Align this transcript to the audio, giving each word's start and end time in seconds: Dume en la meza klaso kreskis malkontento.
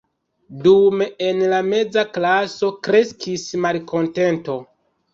Dume 0.63 1.07
en 1.25 1.43
la 1.51 1.59
meza 1.69 2.05
klaso 2.17 2.73
kreskis 2.91 3.49
malkontento. 3.69 4.61